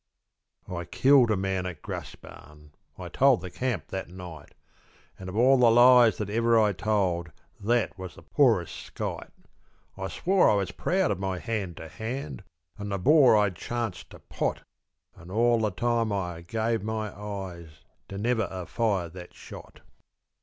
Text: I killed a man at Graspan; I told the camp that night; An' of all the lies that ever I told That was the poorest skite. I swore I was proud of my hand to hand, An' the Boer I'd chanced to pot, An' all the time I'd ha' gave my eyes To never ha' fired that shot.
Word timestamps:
I 0.67 0.85
killed 0.85 1.29
a 1.29 1.37
man 1.37 1.67
at 1.67 1.83
Graspan; 1.83 2.71
I 2.97 3.07
told 3.07 3.41
the 3.41 3.51
camp 3.51 3.89
that 3.89 4.09
night; 4.09 4.55
An' 5.19 5.29
of 5.29 5.35
all 5.35 5.57
the 5.57 5.69
lies 5.69 6.17
that 6.17 6.27
ever 6.27 6.59
I 6.59 6.73
told 6.73 7.31
That 7.59 7.99
was 7.99 8.15
the 8.15 8.23
poorest 8.23 8.75
skite. 8.75 9.29
I 9.95 10.07
swore 10.07 10.49
I 10.49 10.55
was 10.55 10.71
proud 10.71 11.11
of 11.11 11.19
my 11.19 11.37
hand 11.37 11.77
to 11.77 11.87
hand, 11.87 12.43
An' 12.79 12.89
the 12.89 12.97
Boer 12.97 13.37
I'd 13.37 13.55
chanced 13.55 14.09
to 14.09 14.17
pot, 14.17 14.63
An' 15.15 15.29
all 15.29 15.59
the 15.59 15.69
time 15.69 16.11
I'd 16.11 16.45
ha' 16.45 16.47
gave 16.47 16.81
my 16.81 17.15
eyes 17.15 17.69
To 18.09 18.17
never 18.17 18.47
ha' 18.47 18.67
fired 18.67 19.13
that 19.13 19.35
shot. 19.35 19.81